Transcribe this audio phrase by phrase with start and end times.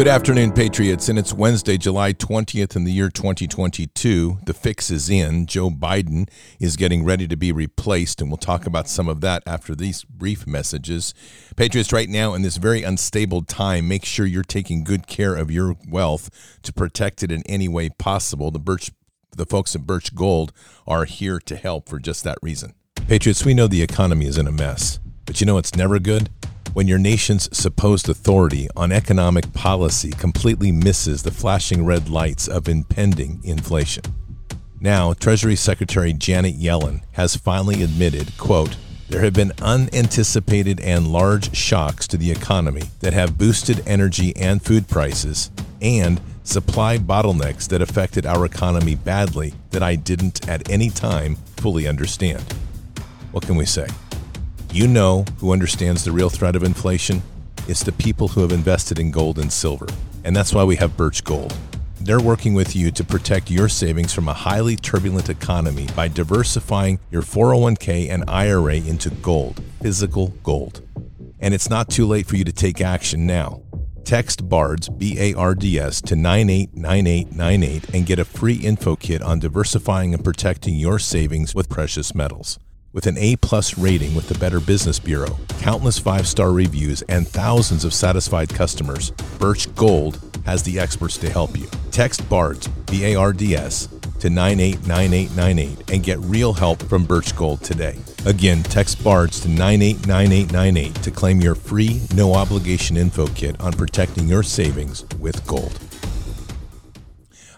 [0.00, 1.10] Good afternoon, Patriots.
[1.10, 4.38] And it's Wednesday, July 20th in the year 2022.
[4.46, 5.44] The fix is in.
[5.44, 6.26] Joe Biden
[6.58, 10.04] is getting ready to be replaced, and we'll talk about some of that after these
[10.04, 11.12] brief messages.
[11.54, 15.50] Patriots, right now in this very unstable time, make sure you're taking good care of
[15.50, 16.30] your wealth
[16.62, 18.50] to protect it in any way possible.
[18.50, 18.90] The Birch,
[19.36, 20.54] the folks at Birch Gold
[20.86, 22.72] are here to help for just that reason.
[23.06, 26.28] Patriots, we know the economy is in a mess, but you know it's never good?
[26.72, 32.68] when your nation's supposed authority on economic policy completely misses the flashing red lights of
[32.68, 34.04] impending inflation.
[34.80, 38.76] Now, Treasury Secretary Janet Yellen has finally admitted, quote,
[39.08, 44.62] there have been unanticipated and large shocks to the economy that have boosted energy and
[44.62, 45.50] food prices
[45.82, 51.88] and supply bottlenecks that affected our economy badly that I didn't at any time fully
[51.88, 52.42] understand.
[53.32, 53.88] What can we say?
[54.72, 57.24] You know who understands the real threat of inflation?
[57.66, 59.88] It's the people who have invested in gold and silver.
[60.22, 61.56] And that's why we have Birch Gold.
[62.00, 67.00] They're working with you to protect your savings from a highly turbulent economy by diversifying
[67.10, 70.86] your 401k and IRA into gold, physical gold.
[71.40, 73.62] And it's not too late for you to take action now.
[74.04, 79.20] Text BARDS, B A R D S, to 989898 and get a free info kit
[79.20, 82.60] on diversifying and protecting your savings with precious metals.
[82.92, 87.26] With an A plus rating with the Better Business Bureau, countless five star reviews, and
[87.26, 91.68] thousands of satisfied customers, Birch Gold has the experts to help you.
[91.92, 93.86] Text BARDS, B A R D S,
[94.18, 97.96] to 989898 and get real help from Birch Gold today.
[98.26, 104.26] Again, text BARDS to 989898 to claim your free, no obligation info kit on protecting
[104.26, 105.78] your savings with gold.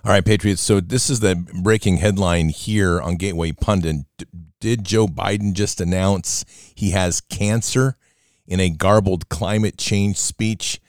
[0.04, 0.60] All right, Patriots.
[0.60, 4.04] So this is the breaking headline here on Gateway Pundit
[4.62, 7.96] did Joe Biden just announce he has cancer
[8.46, 10.80] in a garbled climate change speech?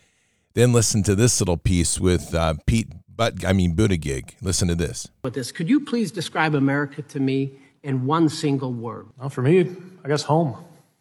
[0.53, 4.35] Then listen to this little piece with uh, Pete, but I mean Buttigieg.
[4.43, 5.09] Listen to this.
[5.23, 9.07] With this, could you please describe America to me in one single word?
[9.17, 9.75] Well, for me,
[10.05, 10.55] I guess home.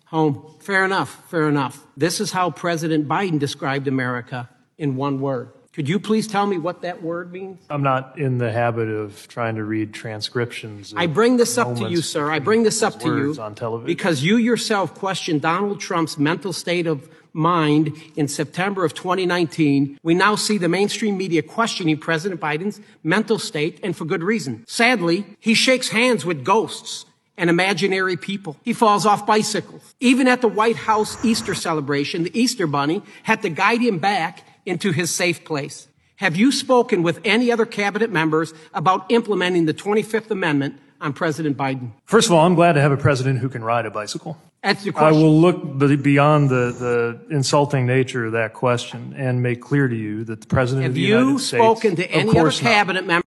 [0.06, 0.56] Home.
[0.60, 1.28] Fair enough.
[1.28, 1.86] Fair enough.
[1.98, 4.48] This is how President Biden described America
[4.78, 7.58] in one word could you please tell me what that word means?
[7.70, 10.92] I'm not in the habit of trying to read transcriptions.
[10.94, 12.30] I bring this up to you, sir.
[12.30, 13.86] I bring this up to you on television.
[13.86, 19.98] because you yourself questioned Donald Trump's mental state of mind in September of 2019.
[20.02, 24.64] We now see the mainstream media questioning President Biden's mental state, and for good reason.
[24.68, 27.06] Sadly, he shakes hands with ghosts
[27.38, 28.58] and imaginary people.
[28.62, 29.94] He falls off bicycles.
[30.00, 34.44] Even at the White House Easter celebration, the Easter Bunny had to guide him back
[34.64, 35.88] into his safe place.
[36.16, 41.56] Have you spoken with any other cabinet members about implementing the 25th Amendment on President
[41.56, 41.92] Biden?
[42.04, 44.36] First of all, I'm glad to have a president who can ride a bicycle.
[44.62, 45.08] That's the question.
[45.08, 49.96] I will look beyond the, the insulting nature of that question and make clear to
[49.96, 51.50] you that the president have of the United States.
[51.50, 53.26] Have you spoken to any other cabinet member?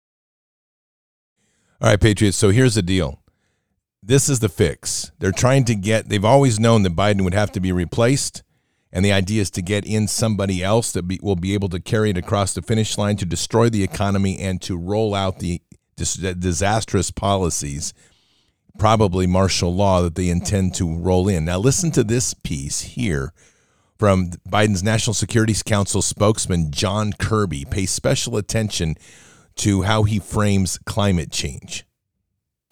[1.82, 2.38] All right, Patriots.
[2.38, 3.20] So here's the deal.
[4.02, 5.10] This is the fix.
[5.18, 8.42] They're trying to get, they've always known that Biden would have to be replaced.
[8.96, 11.78] And the idea is to get in somebody else that be, will be able to
[11.78, 15.60] carry it across the finish line to destroy the economy and to roll out the
[15.96, 17.92] disastrous policies,
[18.78, 21.44] probably martial law, that they intend to roll in.
[21.44, 23.34] Now, listen to this piece here
[23.98, 28.94] from Biden's National Security Council spokesman, John Kirby, Pay special attention
[29.56, 31.84] to how he frames climate change.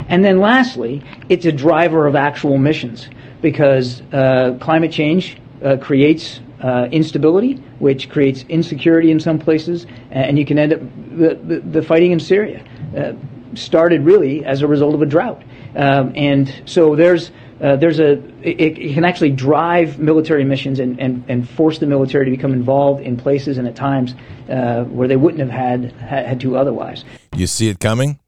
[0.07, 3.09] And then lastly, it's a driver of actual missions
[3.43, 10.37] because uh, climate change uh, creates uh, instability, which creates insecurity in some places, and
[10.37, 10.79] you can end up
[11.17, 12.63] the, the, the fighting in Syria
[12.95, 13.13] uh,
[13.55, 15.43] started really as a result of a drought,
[15.75, 17.31] um, and so there's.
[17.61, 21.85] Uh, there's a it, it, can actually drive military missions and, and, and force the
[21.85, 24.13] military to become involved in places and at times
[24.49, 27.05] uh, where they wouldn't have had had to otherwise.
[27.33, 28.19] You see it coming.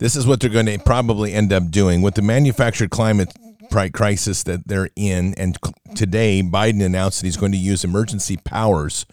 [0.00, 3.32] This is what they're going to probably end up doing with the manufactured climate
[3.70, 5.34] crisis that they're in.
[5.34, 5.58] And
[5.94, 9.06] today, Biden announced that he's going to use emergency powers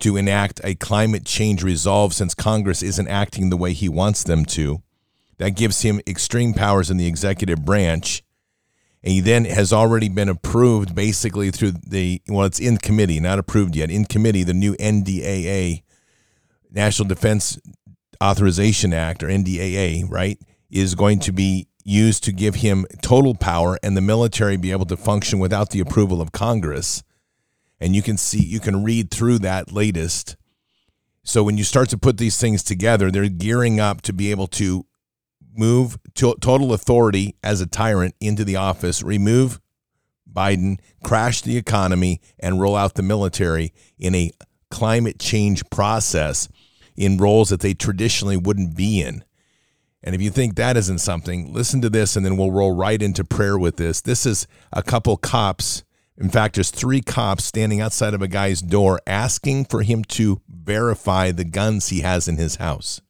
[0.00, 4.44] to enact a climate change resolve since Congress isn't acting the way he wants them
[4.44, 4.82] to.
[5.38, 8.22] That gives him extreme powers in the executive branch.
[9.02, 13.38] And he then has already been approved basically through the, well, it's in committee, not
[13.38, 13.90] approved yet.
[13.90, 15.82] In committee, the new NDAA,
[16.70, 17.58] National Defense
[18.22, 20.38] Authorization Act, or NDAA, right,
[20.70, 24.86] is going to be used to give him total power and the military be able
[24.86, 27.02] to function without the approval of Congress.
[27.78, 30.36] And you can see, you can read through that latest.
[31.22, 34.46] So when you start to put these things together, they're gearing up to be able
[34.48, 34.86] to
[35.56, 39.60] move to total authority as a tyrant into the office, remove
[40.30, 44.32] Biden, crash the economy, and roll out the military in a
[44.70, 46.48] climate change process
[46.96, 49.24] in roles that they traditionally wouldn't be in.
[50.04, 53.00] And if you think that isn't something, listen to this and then we'll roll right
[53.00, 54.02] into prayer with this.
[54.02, 55.82] This is a couple cops.
[56.18, 60.42] In fact, there's three cops standing outside of a guy's door asking for him to
[60.46, 63.00] verify the guns he has in his house.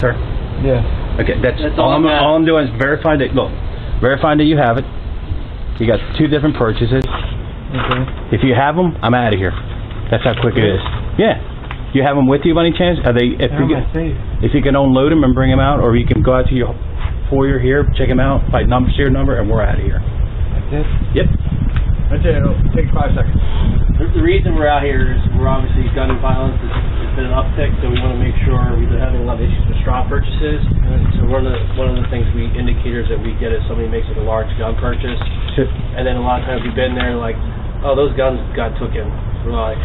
[0.00, 0.14] Sir?
[0.64, 1.18] Yeah.
[1.20, 3.50] Okay, that's, That's all, all I'm, I'm all I'm doing is verifying that, look,
[4.00, 4.84] verifying that you have it.
[5.80, 7.02] You got two different purchases.
[7.02, 8.02] Okay.
[8.30, 9.52] If you have them, I'm out of here.
[10.08, 10.80] That's how quick it is.
[11.18, 11.42] Yeah.
[11.92, 12.96] You have them with you by any chance?
[13.04, 13.84] Are they, if you, in can,
[14.40, 16.56] if you can unload them and bring them out, or you can go out to
[16.56, 16.72] your
[17.28, 20.00] foyer here, check them out, by number, serial number, and we're out of here.
[20.00, 20.88] Like this?
[21.12, 21.28] Yep.
[22.12, 22.36] That's it.
[22.36, 23.40] It'll take five seconds.
[23.96, 27.36] The the reason we're out here is we're obviously gun violence has, has been an
[27.36, 29.80] uptick, so we want to make sure we've been having a lot of issues with
[29.80, 30.60] straw purchases.
[31.16, 33.88] So one of the one of the things we indicators that we get is somebody
[33.88, 35.16] makes like a large gun purchase,
[35.56, 37.36] Should, and then a lot of times we've been there like,
[37.80, 39.08] oh those guns got taken.
[39.48, 39.80] We're like,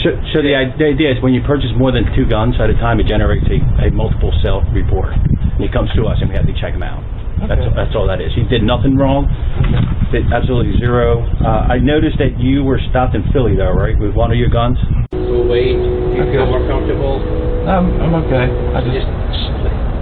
[0.00, 2.70] So, so the, i- the idea is when you purchase more than two guns at
[2.70, 5.12] a time, it generates a, a multiple sale report.
[5.14, 7.02] And it comes to us and we have to check them out.
[7.40, 7.72] That's, Okay.
[7.74, 8.32] that's all that is.
[8.36, 9.24] He did nothing wrong.
[10.12, 11.24] Did absolutely zero.
[11.40, 14.50] Uh, I noticed that you were stopped in Philly though, right, with one of your
[14.52, 14.76] guns?
[15.12, 15.72] we'll wait.
[15.78, 16.36] Do you Okay.
[16.36, 17.16] feel more comfortable?
[17.68, 18.44] Um, I'm okay.
[18.76, 19.08] I just,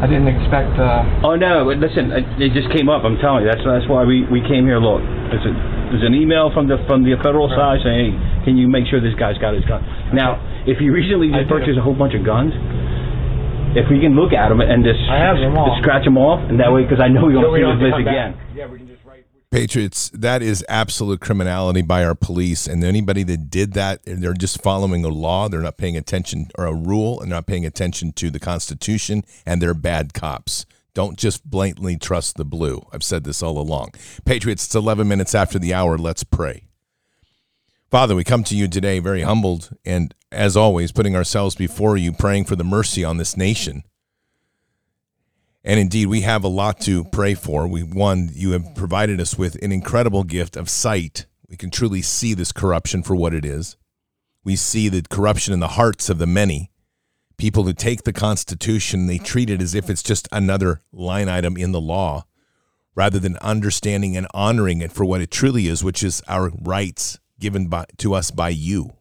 [0.03, 1.67] I didn't expect, uh, Oh no!
[1.67, 3.03] but Listen, it it just came up.
[3.05, 3.51] I'm telling you.
[3.51, 4.79] That's that's why we, we came here.
[4.81, 5.53] Look, there's, a,
[5.95, 8.97] there's an email from the from the federal side saying, hey, can you make sure
[9.05, 9.85] this guy's got his gun?
[10.17, 11.61] Now, if you recently I just do.
[11.61, 12.57] purchased a whole bunch of guns,
[13.77, 15.69] if we can look at them and just, I have them all.
[15.69, 17.67] just scratch them off, and that way, because I know we're So going we to
[17.69, 18.33] don't see this to list come back.
[18.33, 18.57] again.
[18.57, 19.25] yeah, we can just write.
[19.51, 22.67] Patriots, that is absolute criminality by our police.
[22.67, 25.49] And anybody that did that, they're just following a law.
[25.49, 29.23] They're not paying attention or a rule and they're not paying attention to the Constitution,
[29.47, 30.67] and they're bad cops.
[30.95, 32.83] Don't just blatantly trust the blue.
[32.93, 33.91] I've said this all along.
[34.25, 35.97] Patriots, it's 11 minutes after the hour.
[35.97, 36.68] Let's pray.
[37.91, 42.13] Father, we come to you today very humbled and, as always, putting ourselves before you,
[42.13, 43.83] praying for the mercy on this nation.
[45.65, 47.67] And indeed, we have a lot to pray for.
[47.67, 51.25] We one, you have provided us with an incredible gift of sight.
[51.49, 53.79] We can truly see this corruption for what it is.
[54.45, 56.71] We see the corruption in the hearts of the many.
[57.39, 61.57] People who take the Constitution, they treat it as if it's just another line item
[61.57, 62.27] in the law,
[62.95, 67.19] rather than understanding and honoring it for what it truly is, which is our rights
[67.39, 68.93] given by, to us by you.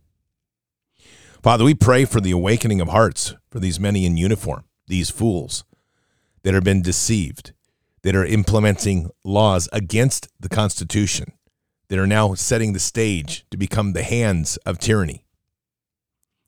[1.42, 5.64] Father, we pray for the awakening of hearts for these many in uniform, these fools
[6.44, 7.54] that have been deceived,
[8.04, 11.34] that are implementing laws against the Constitution,
[11.90, 15.24] that are now setting the stage to become the hands of tyranny.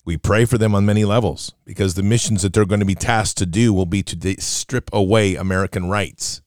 [0.05, 2.96] We pray for them on many levels because the missions that they're going to be
[2.96, 6.41] tasked to do will be to de- strip away American rights.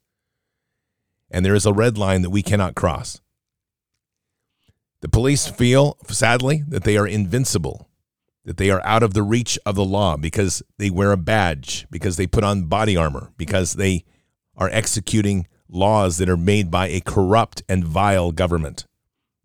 [1.30, 3.20] And there is a red line that we cannot cross.
[5.02, 7.88] The police feel, sadly, that they are invincible,
[8.44, 11.86] that they are out of the reach of the law because they wear a badge,
[11.90, 14.04] because they put on body armor, because they
[14.56, 18.86] are executing laws that are made by a corrupt and vile government,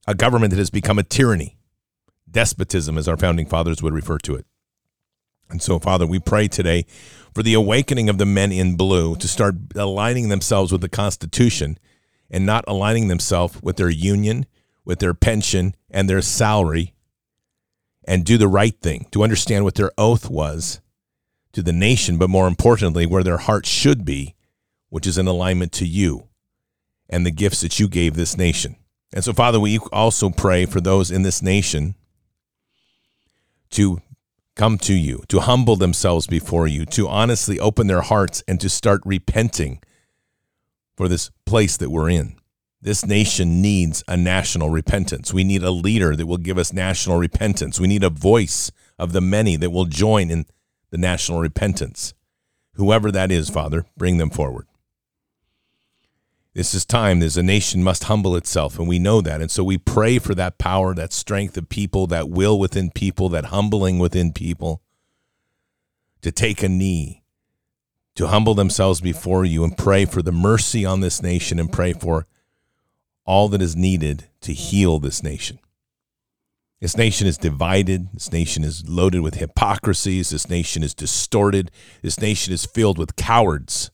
[0.08, 1.58] a government that has become a tyranny,
[2.30, 4.46] despotism, as our founding fathers would refer to it.
[5.50, 6.86] And so, Father, we pray today
[7.34, 11.80] for the awakening of the men in blue to start aligning themselves with the Constitution
[12.30, 14.46] and not aligning themselves with their union,
[14.88, 16.94] with their pension, and their salary,
[18.06, 20.79] and do the right thing, to understand what their oath was
[21.51, 24.34] to the nation, but more importantly, where their heart should be,
[24.89, 26.29] which is in alignment to you
[27.10, 28.77] and the gifts that you gave this nation.
[29.13, 31.96] And so, Father, we also pray for those in this nation
[33.72, 34.01] to
[34.56, 38.70] come to you, to humble themselves before you, to honestly open their hearts and to
[38.70, 39.82] start repenting
[40.96, 42.37] for this place that we're in.
[42.82, 45.34] This nation needs a national repentance.
[45.34, 47.80] We need a leader that will give us national repentance.
[47.80, 50.46] We need a voice of the many that will join in
[50.92, 52.14] the national repentance.
[52.74, 54.68] Whoever that is, Father, bring them forward.
[56.54, 57.20] This is time.
[57.20, 59.42] There's a nation must humble itself, and we know that.
[59.42, 63.30] And so we pray for that power, that strength of people, that will within people,
[63.30, 64.82] that humbling within people
[66.22, 67.24] to take a knee,
[68.16, 71.94] to humble themselves before you and pray for the mercy on this nation and pray
[71.94, 72.26] for
[73.28, 75.60] all that is needed to heal this nation.
[76.82, 78.10] This nation is divided.
[78.14, 80.32] This nation is loaded with hypocrisies.
[80.32, 81.70] This nation is distorted.
[82.02, 83.92] This nation is filled with cowards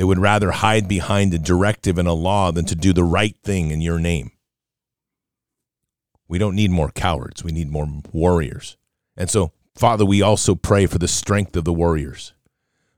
[0.00, 3.36] they would rather hide behind a directive and a law than to do the right
[3.44, 4.30] thing in your name.
[6.26, 7.44] We don't need more cowards.
[7.44, 8.78] We need more warriors.
[9.14, 12.32] And so, Father, we also pray for the strength of the warriors,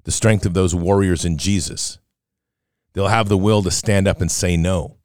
[0.05, 1.99] the strength of those warriors in Jesus.
[2.93, 4.99] They'll have the will to stand up and say no,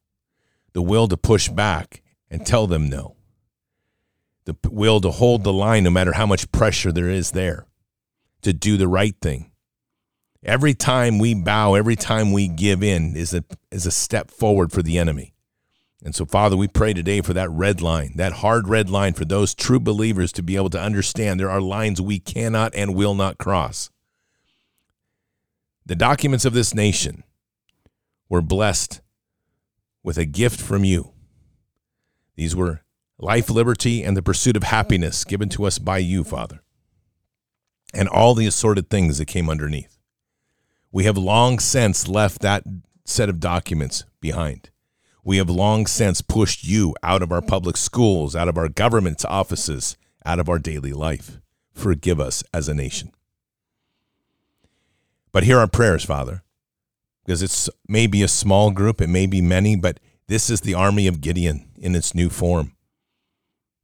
[0.77, 3.15] the will to push back and tell them no.
[4.46, 7.65] the will to hold the line no matter how much pressure there is there,
[8.43, 9.50] to do the right thing.
[10.43, 14.72] Every time we bow, every time we give in is a, is a step forward
[14.72, 15.34] for the enemy.
[16.05, 19.25] And so, Father, we pray today for that red line, that hard red line for
[19.25, 23.15] those true believers to be able to understand there are lines we cannot and will
[23.15, 23.89] not cross.
[25.88, 27.24] The documents of this nation
[28.29, 29.01] were blessed
[30.07, 31.11] with a gift from you.
[32.37, 32.79] These were
[33.17, 36.61] life, liberty, and the pursuit of happiness given to us by you, Father,
[37.93, 39.97] and all the assorted things that came underneath.
[40.93, 42.63] We have long since left that
[43.03, 44.69] set of documents behind.
[45.25, 49.25] We have long since pushed you out of our public schools, out of our government
[49.25, 51.41] offices, out of our daily life.
[51.73, 53.11] Forgive us as a nation.
[55.33, 56.43] But hear our prayers, Father,
[57.27, 61.07] because it's maybe a small group, it may be many, but this is the army
[61.07, 62.72] of Gideon in its new form.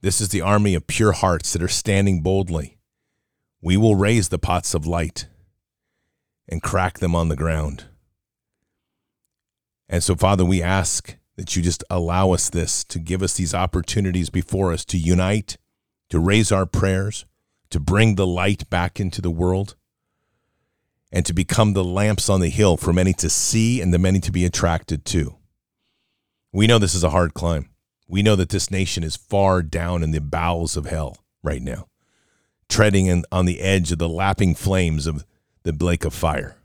[0.02, 2.78] This is the army of pure hearts that are standing boldly.
[3.62, 5.28] We will raise the pots of light
[6.48, 7.84] and crack them on the ground.
[9.90, 13.54] And so, Father, we ask that you just allow us this, to give us these
[13.54, 15.58] opportunities before us to unite,
[16.10, 17.26] to raise our prayers,
[17.72, 19.76] to bring the light back into the world,
[21.14, 24.20] and to become the lamps on the hill for many to see and the many
[24.20, 25.36] to be attracted to.
[26.52, 27.70] We know this is a hard climb.
[28.08, 31.88] We know that this nation is far down in the bowels of hell right now,
[32.68, 35.24] treading in, on the edge of the lapping flames of
[35.62, 36.58] the lake of fire.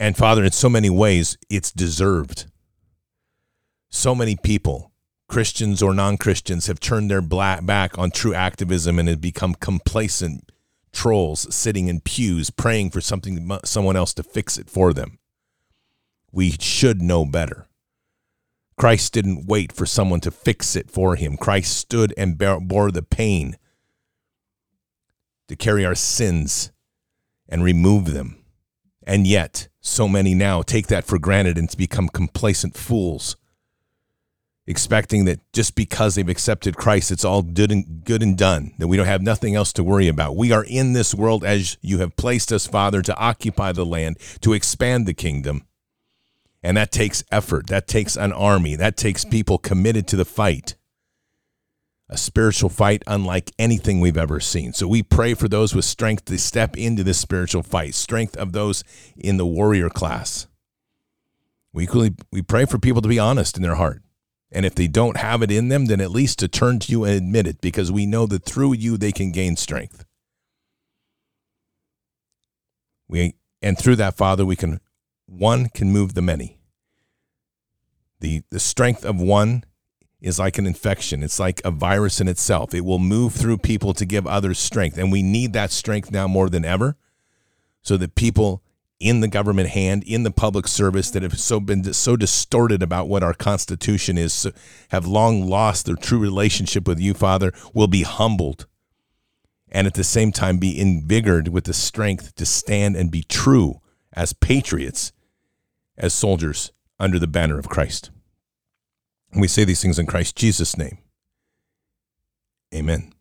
[0.00, 2.46] And Father, in so many ways, it's deserved.
[3.90, 4.90] So many people,
[5.28, 10.50] Christians or non Christians, have turned their back on true activism and have become complacent
[10.94, 15.18] trolls sitting in pews praying for something, someone else to fix it for them.
[16.32, 17.66] We should know better.
[18.76, 21.36] Christ didn't wait for someone to fix it for him.
[21.36, 23.56] Christ stood and bore the pain
[25.48, 26.72] to carry our sins
[27.48, 28.42] and remove them.
[29.06, 33.36] And yet, so many now take that for granted and become complacent fools,
[34.66, 38.88] expecting that just because they've accepted Christ, it's all good and, good and done, that
[38.88, 40.36] we don't have nothing else to worry about.
[40.36, 44.18] We are in this world as you have placed us, Father, to occupy the land,
[44.40, 45.66] to expand the kingdom.
[46.62, 47.66] And that takes effort.
[47.66, 48.74] That takes an army.
[48.74, 50.76] That takes people committed to the fight.
[52.08, 54.72] A spiritual fight unlike anything we've ever seen.
[54.72, 58.52] So we pray for those with strength to step into this spiritual fight, strength of
[58.52, 58.82] those
[59.16, 60.46] in the warrior class.
[61.72, 64.03] We, equally, we pray for people to be honest in their heart.
[64.54, 67.04] And if they don't have it in them, then at least to turn to you
[67.04, 70.04] and admit it because we know that through you they can gain strength.
[73.08, 74.80] We and through that, Father, we can
[75.26, 76.58] one can move the many.
[78.20, 79.64] The, the strength of one
[80.20, 81.22] is like an infection.
[81.22, 82.72] It's like a virus in itself.
[82.72, 84.96] It will move through people to give others strength.
[84.96, 86.96] And we need that strength now more than ever
[87.82, 88.62] so that people
[89.00, 93.08] in the government hand, in the public service that have so been so distorted about
[93.08, 94.46] what our constitution is,
[94.90, 98.66] have long lost their true relationship with you, Father, will be humbled
[99.70, 103.80] and at the same time be invigorated with the strength to stand and be true
[104.12, 105.12] as patriots,
[105.98, 106.70] as soldiers
[107.00, 108.10] under the banner of Christ.
[109.32, 110.98] And we say these things in Christ Jesus' name.
[112.72, 113.12] Amen.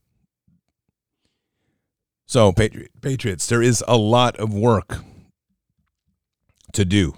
[2.27, 5.03] So, Patriots, there is a lot of work
[6.73, 7.15] to do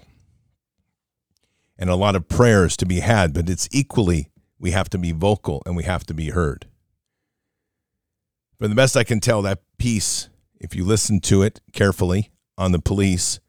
[1.78, 5.12] and a lot of prayers to be had, but it's equally we have to be
[5.12, 6.66] vocal and we have to be heard.
[8.58, 12.72] From the best I can tell, that piece, if you listen to it carefully on
[12.72, 13.40] the police,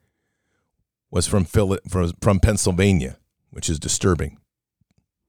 [1.10, 3.16] was from, Phil- from Pennsylvania,
[3.50, 4.38] which is disturbing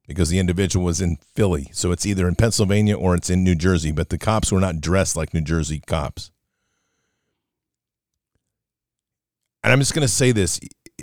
[0.06, 1.70] because the individual was in Philly.
[1.72, 4.82] So it's either in Pennsylvania or it's in New Jersey, but the cops were not
[4.82, 6.32] dressed like New Jersey cops.
[9.70, 10.60] And I'm just going to say this,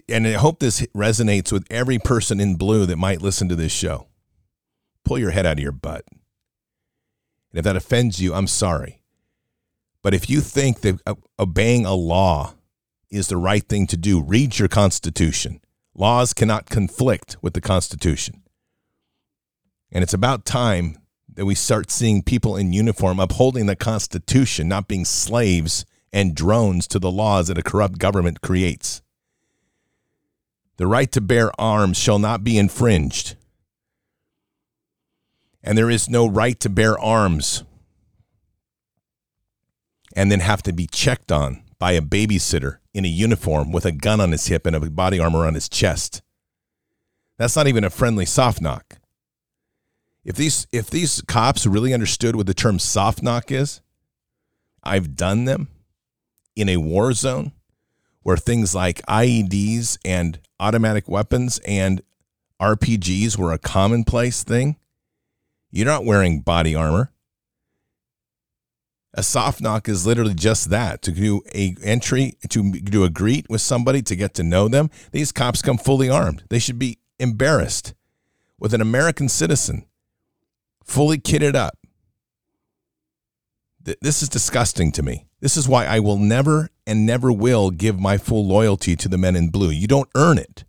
[0.09, 3.71] and I hope this resonates with every person in blue that might listen to this
[3.71, 4.09] show.
[5.05, 6.05] Pull your head out of your butt.
[6.11, 9.05] And if that offends you, I'm sorry.
[10.03, 12.55] But if you think that uh, obeying a law
[13.09, 14.21] is the right thing to do.
[14.21, 15.61] Read your Constitution.
[15.95, 18.43] Laws cannot conflict with the Constitution.
[19.93, 20.99] And it's about time
[21.33, 26.87] that we start seeing people in uniform upholding the Constitution, not being slaves and drones
[26.87, 29.03] to the laws that a corrupt government creates.
[30.79, 33.37] The right to bear arms shall not be infringed.
[35.63, 37.65] And there is no right to bear arms
[40.15, 43.93] and then have to be checked on by a babysitter in a uniform with a
[43.93, 46.23] gun on his hip and a body armor on his chest.
[47.37, 49.01] That's not even a friendly soft knock.
[50.25, 53.83] If these if these cops really understood what the term soft knock is,
[54.83, 55.69] I've done them
[56.57, 57.53] in a war zone
[58.23, 62.03] where things like IEDs and automatic weapons and
[62.61, 64.77] RPGs were a commonplace thing.
[65.71, 67.13] You're not wearing body armor.
[69.15, 73.49] A soft knock is literally just that to do a entry to do a greet
[73.49, 74.91] with somebody to get to know them.
[75.13, 76.45] These cops come fully armed.
[76.51, 77.95] They should be embarrassed
[78.59, 79.87] with an American citizen
[80.85, 81.79] fully kitted up.
[84.01, 85.27] This is disgusting to me.
[85.41, 89.19] This is why I will never and never will give my full loyalty to the
[89.19, 89.71] men in blue.
[89.71, 90.65] You don't earn it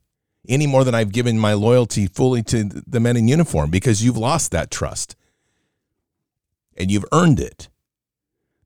[0.47, 4.17] any more than I've given my loyalty fully to the men in uniform because you've
[4.17, 5.15] lost that trust
[6.77, 7.69] and you've earned it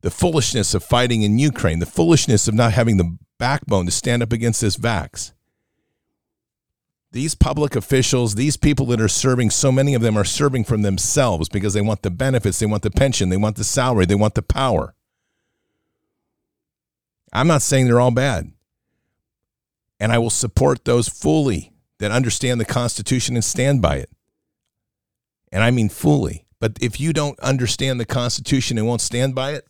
[0.02, 4.24] the foolishness of fighting in Ukraine, the foolishness of not having the backbone to stand
[4.24, 5.32] up against this vax.
[7.14, 10.82] These public officials, these people that are serving, so many of them are serving from
[10.82, 14.16] themselves because they want the benefits, they want the pension, they want the salary, they
[14.16, 14.96] want the power.
[17.34, 18.52] I'm not saying they're all bad.
[20.00, 24.10] And I will support those fully that understand the Constitution and stand by it.
[25.52, 26.46] And I mean fully.
[26.60, 29.68] But if you don't understand the Constitution and won't stand by it,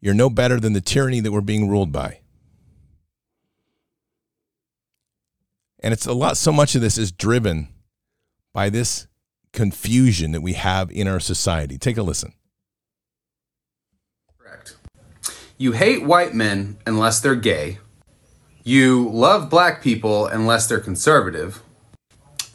[0.00, 2.20] you're no better than the tyranny that we're being ruled by.
[5.84, 7.68] And it's a lot, so much of this is driven
[8.54, 9.06] by this
[9.52, 11.76] confusion that we have in our society.
[11.76, 12.32] Take a listen.
[14.38, 14.76] Correct.
[15.58, 17.80] You hate white men unless they're gay.
[18.62, 21.62] You love black people unless they're conservative.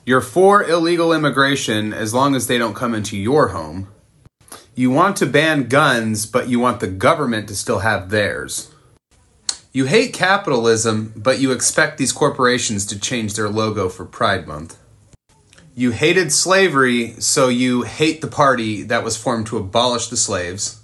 [0.08, 3.90] You're for illegal immigration as long as they don't come into your home.
[4.74, 8.72] You want to ban guns, but you want the government to still have theirs.
[9.72, 14.80] You hate capitalism, but you expect these corporations to change their logo for Pride Month.
[15.76, 20.82] You hated slavery, so you hate the party that was formed to abolish the slaves.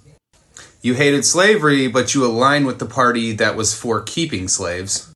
[0.82, 5.12] You hated slavery, but you align with the party that was for keeping slaves.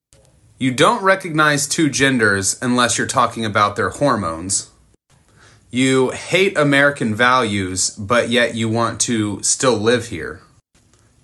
[0.58, 4.68] You don't recognize two genders unless you're talking about their hormones.
[5.70, 10.42] You hate American values, but yet you want to still live here.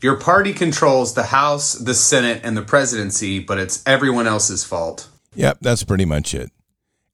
[0.07, 5.09] Your party controls the House, the Senate, and the presidency, but it's everyone else's fault.
[5.35, 6.53] Yep, that's pretty much it.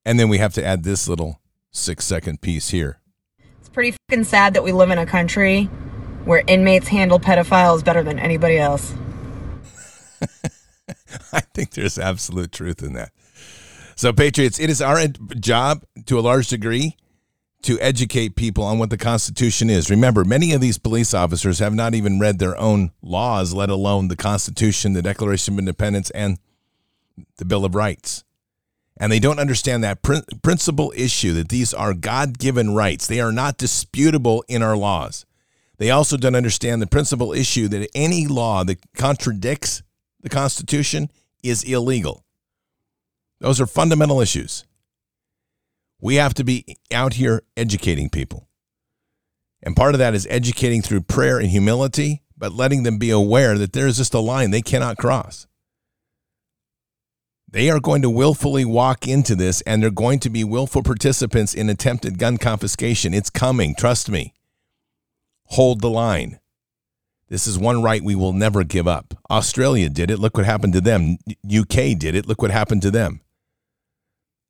[0.04, 3.00] And then we have to add this little six second piece here.
[3.58, 5.70] It's pretty fucking sad that we live in a country
[6.26, 8.92] where inmates handle pedophiles better than anybody else.
[11.32, 13.12] I think there's absolute truth in that.
[13.96, 15.02] So, Patriots, it is our
[15.40, 16.98] job to a large degree
[17.62, 19.90] to educate people on what the Constitution is.
[19.90, 24.08] Remember, many of these police officers have not even read their own laws, let alone
[24.08, 26.38] the Constitution, the Declaration of Independence, and
[27.38, 28.24] the Bill of Rights.
[28.96, 33.06] And they don't understand that prin- principal issue that these are God given rights.
[33.06, 35.24] They are not disputable in our laws.
[35.78, 39.82] They also don't understand the principal issue that any law that contradicts
[40.20, 41.10] the Constitution
[41.42, 42.24] is illegal.
[43.40, 44.64] Those are fundamental issues.
[46.02, 48.48] We have to be out here educating people.
[49.62, 53.56] And part of that is educating through prayer and humility, but letting them be aware
[53.56, 55.46] that there is just a line they cannot cross.
[57.48, 61.54] They are going to willfully walk into this and they're going to be willful participants
[61.54, 63.14] in attempted gun confiscation.
[63.14, 64.34] It's coming, trust me.
[65.50, 66.40] Hold the line.
[67.28, 69.14] This is one right we will never give up.
[69.30, 70.18] Australia did it.
[70.18, 71.18] Look what happened to them.
[71.46, 72.26] UK did it.
[72.26, 73.20] Look what happened to them.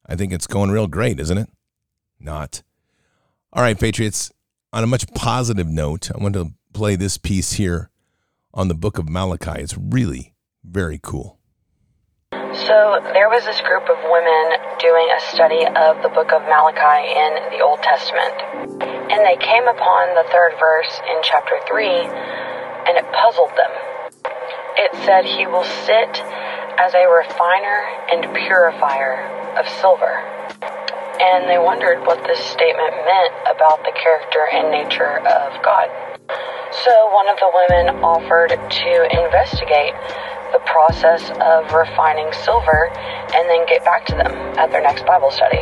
[0.06, 1.48] I think it's going real great, isn't it?
[2.18, 2.62] Not.
[3.52, 4.32] All right, Patriots.
[4.72, 7.90] On a much positive note, I want to play this piece here
[8.54, 9.60] on the book of Malachi.
[9.60, 10.34] It's really
[10.64, 11.38] very cool.
[12.32, 14.44] So, there was this group of women
[14.78, 18.32] doing a study of the book of Malachi in the Old Testament.
[19.12, 21.84] And they came upon the third verse in chapter 3,
[22.88, 23.72] and it puzzled them.
[24.76, 26.20] It said, He will sit
[26.78, 27.80] as a refiner
[28.12, 30.22] and purifier of silver.
[31.20, 35.88] And they wondered what this statement meant about the character and nature of God.
[36.84, 39.94] So one of the women offered to investigate
[40.52, 42.88] the process of refining silver
[43.34, 45.60] and then get back to them at their next Bible study.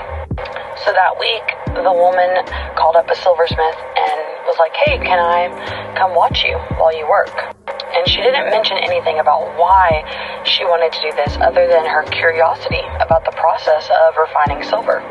[0.84, 2.30] So that week, the woman
[2.76, 7.08] called up a silversmith and was like, Hey, can I come watch you while you
[7.08, 7.56] work?
[7.94, 10.04] And she didn't mention anything about why
[10.44, 15.02] she wanted to do this other than her curiosity about the process of refining silver.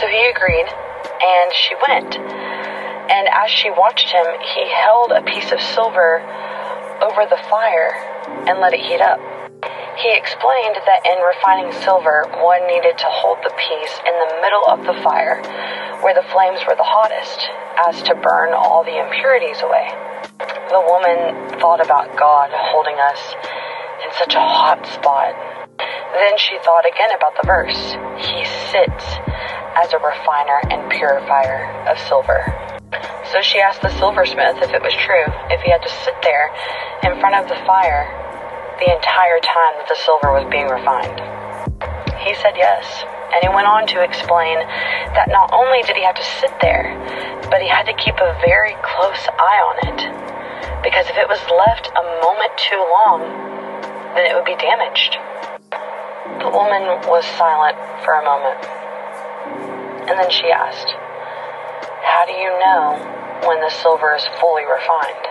[0.00, 2.16] So he agreed, and she went.
[2.16, 6.20] And as she watched him, he held a piece of silver
[7.00, 7.92] over the fire
[8.46, 9.20] and let it heat up.
[9.62, 14.62] He explained that in refining silver, one needed to hold the piece in the middle
[14.70, 15.42] of the fire,
[16.06, 17.50] where the flames were the hottest,
[17.90, 19.90] as to burn all the impurities away.
[20.70, 23.18] The woman thought about God holding us
[24.06, 25.34] in such a hot spot.
[26.14, 29.04] Then she thought again about the verse He sits
[29.74, 32.46] as a refiner and purifier of silver.
[33.34, 36.54] So she asked the silversmith if it was true, if he had to sit there
[37.02, 38.27] in front of the fire
[38.78, 41.18] the entire time that the silver was being refined.
[42.22, 42.86] He said yes,
[43.34, 44.62] and he went on to explain
[45.18, 46.94] that not only did he have to sit there,
[47.50, 50.00] but he had to keep a very close eye on it.
[50.86, 53.26] Because if it was left a moment too long,
[54.14, 55.18] then it would be damaged.
[56.38, 57.74] The woman was silent
[58.06, 58.62] for a moment.
[60.06, 60.94] And then she asked,
[62.06, 62.94] How do you know
[63.42, 65.26] when the silver is fully refined?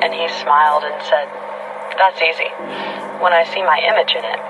[0.00, 1.28] And he smiled and said,
[1.96, 2.50] That's easy.
[3.20, 4.40] When I see my image in it.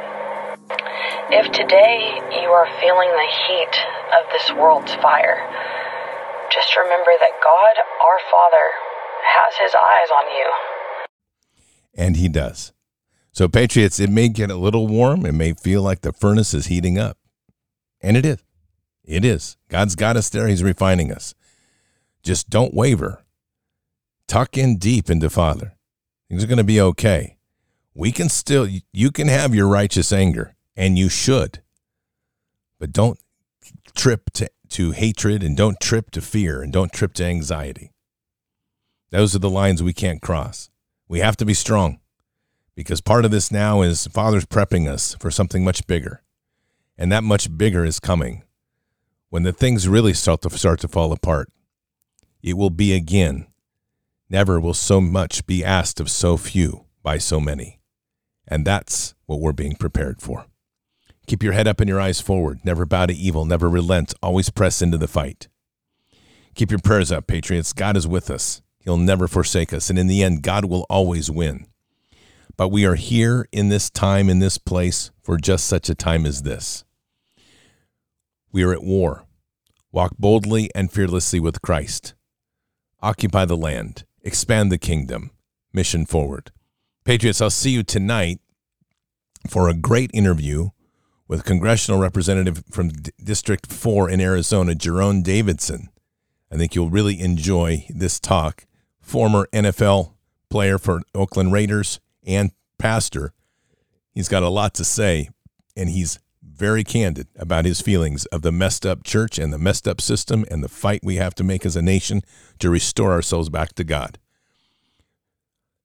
[1.31, 3.75] If today you are feeling the heat
[4.19, 5.41] of this world's fire,
[6.53, 7.75] just remember that God,
[8.05, 8.67] our Father,
[9.25, 10.53] has his eyes on you.
[11.95, 12.73] And he does.
[13.33, 15.25] So, Patriots, it may get a little warm.
[15.25, 17.17] It may feel like the furnace is heating up.
[18.01, 18.43] And it is.
[19.05, 19.57] It is.
[19.69, 20.49] God's got us there.
[20.49, 21.35] He's refining us.
[22.23, 23.25] Just don't waver.
[24.29, 25.75] Tuck in deep into Father.
[26.33, 27.37] Things are going to be okay.
[27.93, 31.63] We can still, you can have your righteous anger, and you should.
[32.79, 33.19] But don't
[33.95, 37.93] trip to, to hatred, and don't trip to fear, and don't trip to anxiety.
[39.11, 40.71] Those are the lines we can't cross.
[41.07, 42.01] We have to be strong
[42.75, 46.23] because part of this now is Father's prepping us for something much bigger.
[46.97, 48.43] And that much bigger is coming.
[49.29, 51.53] When the things really start to start to fall apart,
[52.43, 53.49] it will be again.
[54.33, 57.81] Never will so much be asked of so few by so many.
[58.49, 60.47] And that's what we're being prepared for.
[61.27, 62.61] Keep your head up and your eyes forward.
[62.65, 63.45] Never bow to evil.
[63.45, 64.15] Never relent.
[64.23, 65.49] Always press into the fight.
[66.55, 67.75] Keep your prayers up, Patriots.
[67.75, 68.63] God is with us.
[68.81, 69.91] He'll never forsake us.
[69.91, 71.67] And in the end, God will always win.
[72.57, 76.25] But we are here in this time, in this place, for just such a time
[76.25, 76.85] as this.
[78.51, 79.27] We are at war.
[79.93, 82.15] Walk boldly and fearlessly with Christ.
[83.03, 84.05] Occupy the land.
[84.23, 85.31] Expand the kingdom.
[85.73, 86.53] Mission forward.
[87.05, 88.41] Patriots, I'll see you tonight
[89.49, 90.71] for a great interview
[91.27, 95.89] with congressional representative from D- District 4 in Arizona, Jerone Davison.
[96.53, 98.67] I think you'll really enjoy this talk.
[99.01, 100.13] Former NFL
[100.51, 103.33] player for Oakland Raiders and pastor.
[104.15, 105.31] He's got a lot to say,
[105.77, 106.19] and he's
[106.63, 110.45] very candid about his feelings of the messed up church and the messed up system
[110.49, 112.23] and the fight we have to make as a nation
[112.61, 114.17] to restore ourselves back to God.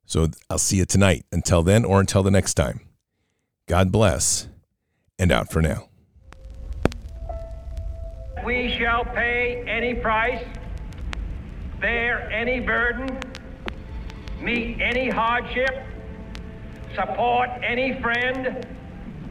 [0.05, 1.25] So I'll see you tonight.
[1.31, 2.81] Until then, or until the next time,
[3.65, 4.49] God bless,
[5.17, 5.89] and out for now.
[8.45, 10.45] We shall pay any price,
[11.81, 13.19] bear any burden,
[14.39, 15.73] meet any hardship,
[16.93, 18.66] support any friend,